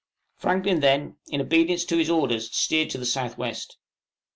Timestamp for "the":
2.97-3.05